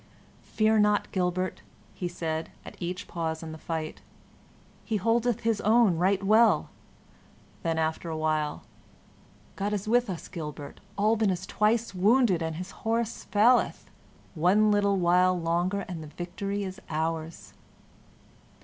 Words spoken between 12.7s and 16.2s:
horse faileth. One little while longer and the